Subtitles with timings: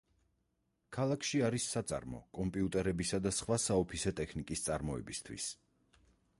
[0.95, 5.51] ქალაქში არის საწარმო კომპიუტერებისა და სხვა საოფისე ტექნიკის წარმოებისთვის.